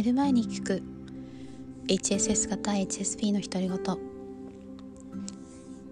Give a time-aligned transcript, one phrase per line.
[0.00, 0.82] 寝る前に聞く。
[1.86, 3.78] HSS 型 HSP の独り言。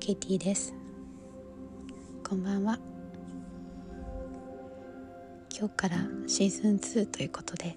[0.00, 0.74] ケイティです。
[2.26, 2.78] こんばんは。
[5.54, 5.96] 今日から
[6.26, 7.76] シーズン2ということで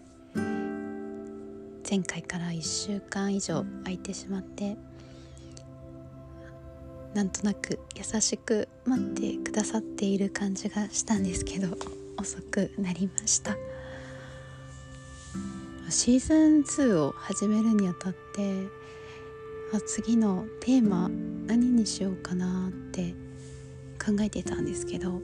[1.89, 4.77] 前回から1週間以上空いてしまって
[7.13, 11.75] なんとなく優しく待ってくださっている感じがしたんですけど
[12.17, 13.53] 遅くなりました。
[15.91, 18.65] シーズン2を始めるにあたって
[19.73, 21.09] あ次のテーマ
[21.45, 23.13] 何にしようかなって
[24.03, 25.21] 考えてたんですけど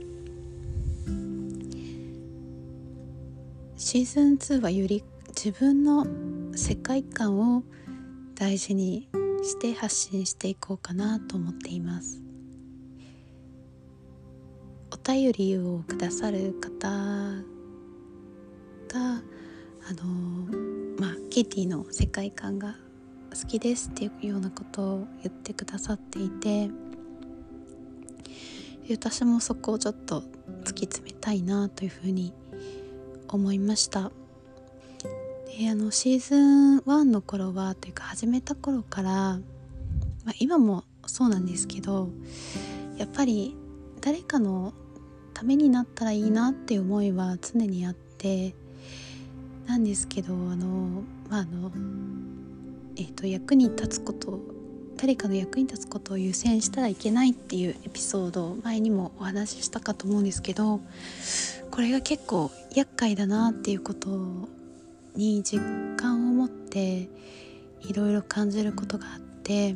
[3.78, 6.06] シーズン2はより自分の
[6.54, 7.64] 世界観を
[8.36, 9.08] 大事に
[9.44, 12.22] して発信していこうかなと思っています。
[14.92, 17.48] お便りをくださる方が
[19.90, 20.27] あの
[21.38, 22.76] まあケティの世界観が
[23.30, 26.72] 好きですっていうようなことを言ってくださっていて
[28.90, 30.24] 私もそこをちょっと
[30.64, 32.34] 突き詰めたいなというふうに
[33.28, 34.12] 思いました。
[35.60, 42.10] であのシーズン1の頃はというか始めた頃から、まあ、今もそうなんですけど
[42.98, 43.56] やっぱり
[44.02, 44.74] 誰かの
[45.36, 48.56] ためになったらいいなっていう思いは常にあって
[49.68, 51.72] なんですけどあのまああの
[52.96, 54.40] え、ー、と役に立つこと
[54.98, 60.82] 誰かの役に立つことを優先したらいけないっていうエピソードを前にもお話ししたかと思うんですけど
[61.70, 64.10] これが結構厄介だなっていうこと
[65.16, 65.62] に実
[65.98, 67.10] 感を持って
[67.82, 69.76] いろいろ感じることがあって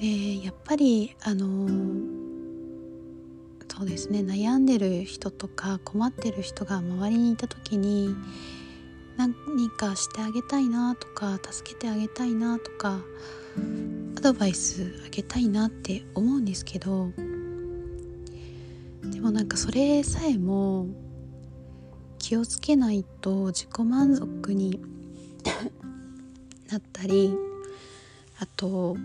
[0.00, 1.68] でやっぱりあの
[3.80, 8.14] そうですね悩んでる人とか困ってる人が周りにいた時に
[9.20, 13.00] 何かしてあげたいなとか助けてあげたいなとか
[14.16, 17.10] アドバイスあげたいなって思うんですけど
[19.04, 20.86] でもなんかそれさえも
[22.18, 24.80] 気をつけないと自己満足に
[26.70, 27.36] なったり
[28.38, 28.96] あと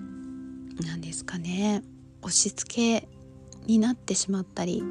[0.86, 1.84] 何ですかね
[2.22, 3.08] 押し付け
[3.66, 4.82] になってしまったり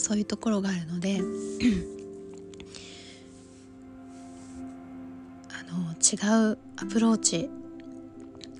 [0.00, 1.20] そういうところがあるので
[5.50, 6.16] あの違
[6.52, 7.50] うアプローチ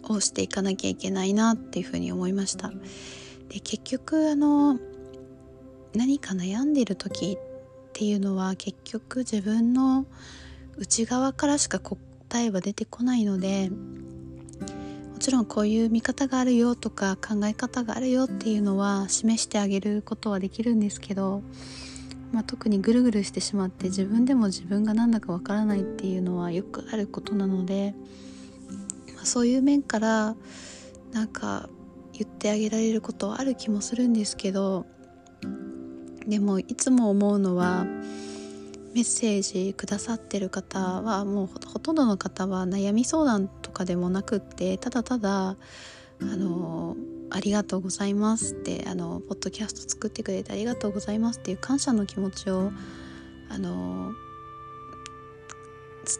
[0.02, 2.70] をしていかなきゃいけないなっていうふうに思いました。
[3.48, 4.78] で結局あの
[5.94, 10.04] 何か悩んでいる時っていうのは結局自分の
[10.76, 11.98] 内側からしか答
[12.34, 13.70] えは出てこないので
[15.20, 21.42] ちろんこういう見方があるよとか考え方があるよっていうのは示してあげることはできるんですけど、
[22.32, 27.94] まあ、特にぐるぐるしてしまって自分でも自分が何だかわからないっていうのはよくあることなので、
[29.14, 30.34] まあ、そういう面から
[31.12, 31.68] なんか
[32.14, 34.86] 言ってあげられることはある気もするんですけど
[36.26, 37.86] でもいつも思うのは
[38.92, 45.56] メッセージくださってる方はもうほとんどの方は悩み相談とかでもなくってただただあ
[46.22, 46.96] の
[47.30, 52.72] ありがとうございますってあのポッドキャスト作ってくれてありがとうございますっていう感謝の気持ちを
[53.48, 54.12] あの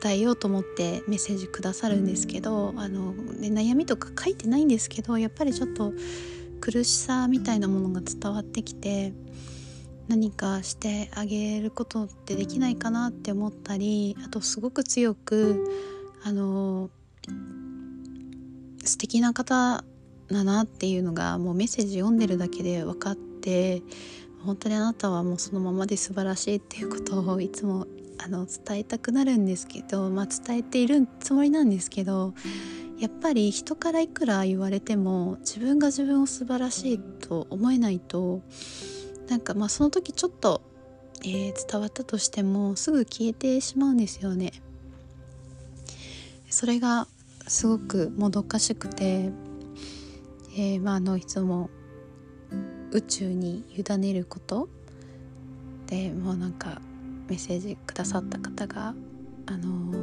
[0.02, 5.92] 伝えようと思ってメッセージくださるんですけどあの、ね、悩みとか書いてないんですけどやっぱりちょっと
[6.60, 9.12] 苦しさみたいなものが伝わってきて
[10.10, 15.70] 何かしてあげることってできないかなって思ったりあとすごく強く
[16.24, 16.90] あの
[18.84, 19.84] 素敵な方
[20.28, 23.84] だなっていうのがもうメッセージ読んでるだけで分かって
[24.44, 27.86] 本当にあなたはもうそのままで素晴らしいっていうことをいつも
[28.18, 32.34] あの伝えたくなるんですけど、まあ、伝えているつもりなんですけど
[32.98, 38.42] やっぱり人からいくら言われても自分が自分を素晴らしいと思えないと
[39.30, 40.60] なんかまあその時ちょっと、
[41.22, 44.52] えー、伝わったとしてもすぐ消えてしまうんですよね。
[46.50, 47.06] それが
[47.46, 49.30] すごくもどかしくて、
[50.56, 51.70] えー、まああのいつも
[52.90, 54.68] 宇宙に委ねること
[55.86, 56.80] でもうなんか
[57.28, 58.94] メッセージくださった方が
[59.46, 59.94] あの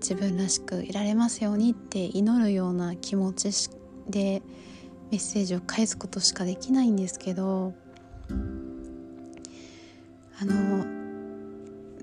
[0.00, 3.70] 自分らしくいられますようにって祈るような気持ち
[4.10, 4.42] で
[5.12, 7.72] メッセージを返すことしかできないんですけど
[10.40, 10.84] あの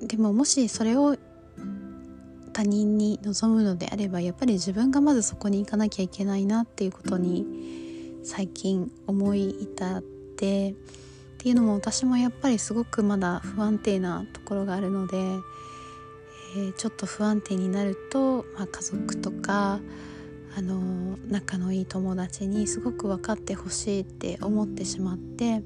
[0.07, 1.17] でももしそれを
[2.53, 10.73] 他人に望むのであればやっぱり自分がまずそこに行かなきゃいけないなっていうことに最近思い至ってっ
[11.43, 19.79] ていうのも私もやっぱりすごくまだ不安定なところがあるので、えー、ちょっと不安定になると、まあ、家族とか
[20.55, 25.63] あの仲のいい友達にすごく分かってほしいって思ってしまって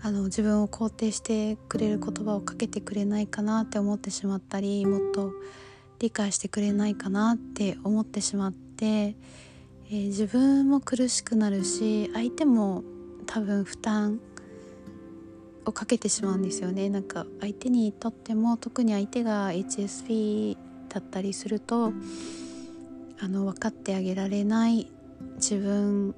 [0.00, 5.32] あの自分を肯定してくれる言葉をかけてくれないかなって思ってしまったりもっと
[5.98, 12.84] 理解してくれないかなって思ってしまって、えー、自分も苦しくなるし相手も
[13.26, 14.20] 多分負担
[15.64, 16.88] をかけてしまうんですよね。
[16.88, 20.56] なんか相手にとっても特に相手が HSP
[20.88, 21.92] だったりすると
[23.20, 24.90] あの分かってあげられない
[25.36, 26.14] 自分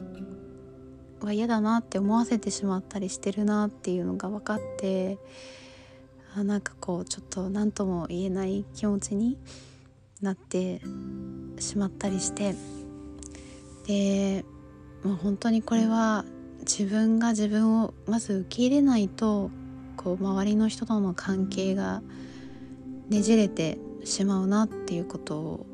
[1.26, 5.18] は嫌だなって思わせてしまったりしてるなっていうのが分かって
[6.34, 9.36] あなんかこうちょっと何とも言えない気持ちに
[10.22, 10.80] なって
[11.58, 12.54] しまったりして
[13.86, 14.44] で
[15.02, 16.24] もう本当にこれは
[16.60, 19.50] 自分が自分をまず受け入れないと
[19.96, 22.02] こう周りの人との関係が
[23.08, 25.66] ねじれてしまうなっていうことを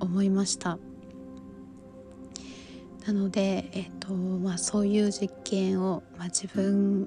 [0.00, 0.78] 思いました。
[3.06, 7.06] なので、えーとまあ、そういう実験を、まあ、自分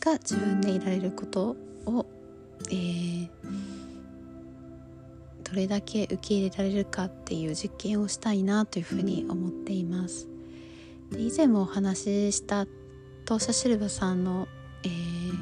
[0.00, 2.06] が自分でいられることを、
[2.70, 3.28] えー、
[5.42, 10.28] どれだけ受け入れられるかっていう実験をしたいなというふうに思っています。
[11.10, 12.66] で以前もお話しした
[13.26, 14.48] 当社シルバさんの、
[14.82, 15.32] えー、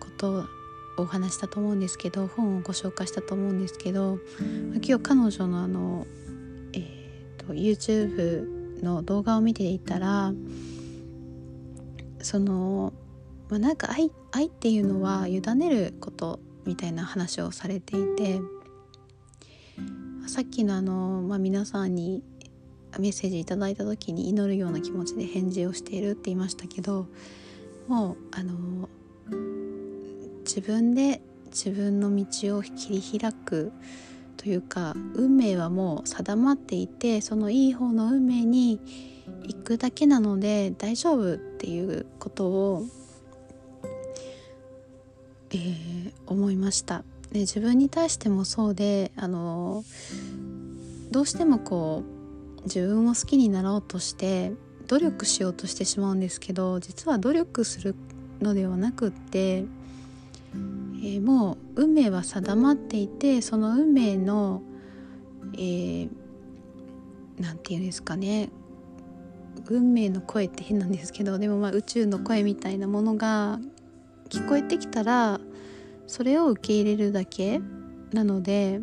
[0.00, 0.44] ことを
[0.96, 4.18] お話したと思うんですけど本をご紹介したと思うんですけど
[4.82, 6.06] 今日彼女のあの、
[7.46, 10.32] と、YouTube の動画を見ていたら
[12.20, 12.92] その、
[13.48, 18.40] まあ、なんか愛愛っていうのは委ねることみたいな話をされていて
[20.26, 22.22] さっきのあの、まあ、皆さんに
[22.98, 27.06] メッセージいただいた時に祈るような気持ちで返事をしているって言いましたけど
[27.88, 28.88] もうあの
[30.44, 33.72] 自分で自分の道を切り開く
[34.36, 38.80] というか運命はもう定まっていてそのいい方の運命に
[39.44, 42.84] 行くだけなので大丈夫っていうことを、
[45.50, 47.04] えー、思いました。
[47.32, 49.82] で自分に対してもそうであの
[51.10, 52.04] どうしてもこ
[52.60, 54.52] う自分を好きになろうとして
[54.86, 57.94] 努力しようとしてしまうんですけど実は努力する
[58.40, 59.64] のではなくって
[61.02, 64.62] えー、もう運命は定まっていてその運命の
[65.52, 68.50] 何、えー、て言うんですかね。
[69.66, 73.58] 運命の声って変なんですけどでもまあ宇宙の声みたいなものが
[74.28, 75.40] 聞こえてきたら
[76.06, 77.60] それを受け入れるだけ
[78.12, 78.80] なので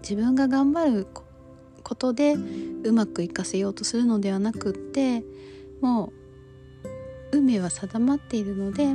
[0.00, 1.06] 自分が頑張る
[1.82, 2.34] ことで
[2.84, 5.22] うまくいかせようとするのではなくって
[5.80, 6.12] も
[7.32, 8.94] う運命は定まっているので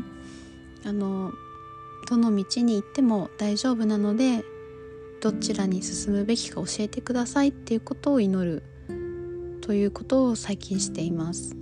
[0.86, 1.32] あの
[2.08, 4.44] どの道に行っても大丈夫なので
[5.22, 8.64] どちらに進むべきか教えてくださいっていうことを祈る
[9.62, 11.56] ということを最近しています。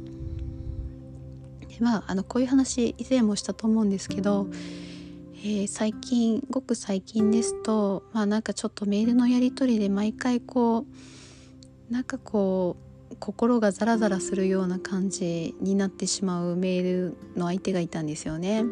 [1.67, 4.47] でまああのこういう話以前もしたと思うんですけど、
[5.33, 10.85] えー、最近ごく最近ですとまあなんかちょっとメールのやり取りで毎回こ
[11.89, 12.86] うなんかこう
[13.19, 18.63] 心がザラザラするような感じになってしまうメールの相手がいたんですよね。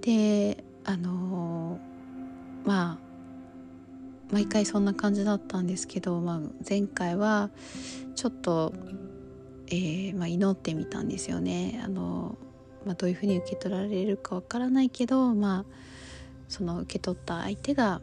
[0.00, 1.78] であの、
[2.64, 3.06] まあ
[4.30, 7.50] 毎回そんな感じだったんですけど、まあ、前回は
[8.16, 8.72] ちょっと、
[9.68, 11.80] えー、まあ、祈ってみたんですよね。
[11.84, 12.36] あの
[12.84, 15.64] まあ、どういうふうに受け取られるかわからないけど、まあ、
[16.48, 18.00] その受け取った相手が、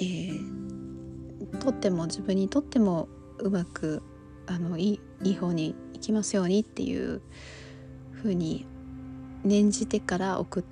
[0.00, 3.08] えー、とっても自分にとっても
[3.40, 4.02] うまく
[4.46, 7.20] あのいいい方に行きますようにっていう
[8.12, 8.66] ふうに
[9.44, 10.64] 念じてから送っ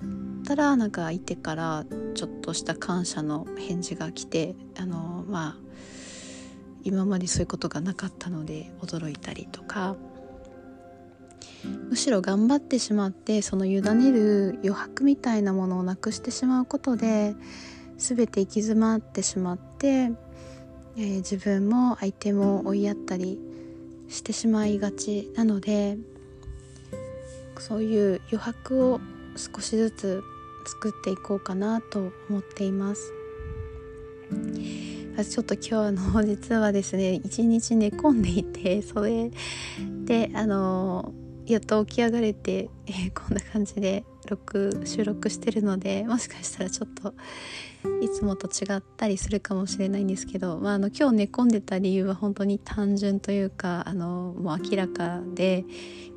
[0.45, 5.55] たらなんか相手からちょっとした感謝の返事が来てあのまあ
[6.83, 9.95] 今までそういうことがなかったので驚いたりとか。
[11.89, 17.35] むしろ頑張ってしまってその委ねる余白みたいなものをなくしてしまうことで
[17.97, 20.11] 全て行き詰まってしまって、
[20.99, 23.39] えー、自分も相手も追いやったり
[24.09, 25.97] してしまいがちなので
[27.57, 28.99] そういう余白を
[29.37, 30.21] 少しずつ
[30.67, 33.13] 作っていこうかなと思っています。
[35.23, 39.31] ちょっと今日の実はですね一日寝込んでいてそれ
[40.05, 41.13] であの
[41.45, 47.13] やっと起き上がれて、えー、こんな感じで録収録してるのでもしかしたらちょっと
[48.01, 55.65] いつもと違ったりするかもしれないんですけど、まあ、あの今日寝込んでた理由は本当に単純というかあのもう明らかで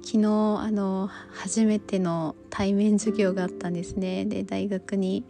[0.05, 4.25] 昨日あの初めての対面授業があったんですね。
[4.25, 5.25] で大学に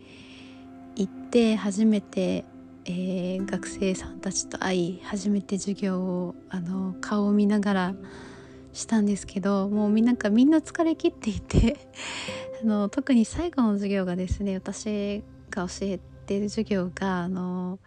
[0.96, 2.44] 行って初めて
[2.84, 7.94] えー、学生さんたちと会い初めて授業をあの顔を見ながら
[8.72, 11.76] したんですけどもうみんなかみんな疲れきっていて
[12.62, 17.78] あの特に最後の授業がですね私が教えてる授業があの、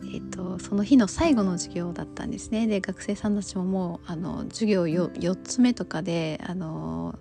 [0.00, 2.66] えーと、その日の最後の授業だったんですね。
[2.66, 7.16] で学生さんたちももうあの授業 4, 4つ目とかであの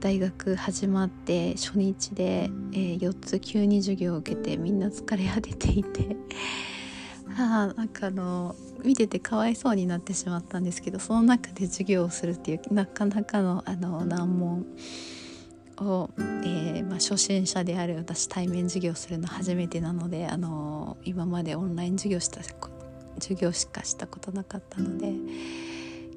[0.00, 6.16] 大学始まって初日で、えー、4つ急に授業を受けてみんな疲れ果てていて
[7.38, 14.66] あなんかあの見ててかわいそうになってしまったんですけどその中で授業をするっていうなかなかのあの難問
[15.78, 22.40] を、えー、まあ、初心者である私対面授業するの初めてなのであの今までオンライン授業した
[23.18, 25.12] 授業しかしたことなかったので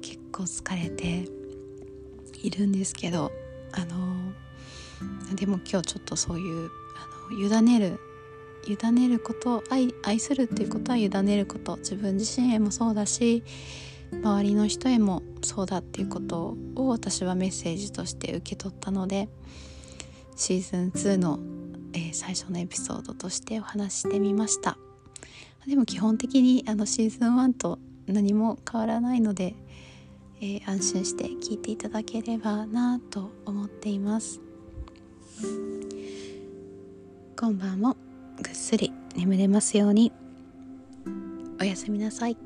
[0.02, 1.28] 結構疲れて
[2.42, 3.32] いるんですけど
[3.72, 6.70] あのでも今日ちょっとそういう
[7.30, 8.00] あの委ねる
[8.66, 11.76] 委ねること愛愛するっていうことは委ねること。
[11.78, 13.42] 自分自身へもそうだし
[14.12, 19.28] 周りの人へもそうだっていうことを私はメッセージとして受け取ったので
[20.36, 21.40] シーズン2の、
[21.92, 24.78] えー、最初のエピソードとしてお話してみました。
[25.66, 29.56] でも基本的にあのシーズン1と何も変わらないので
[30.40, 34.40] えー、安心して聞いていただければなと思っています。
[37.36, 38.05] 今晩も。
[38.42, 40.12] ぐっすり眠れますように。
[41.60, 42.36] おやすみなさい。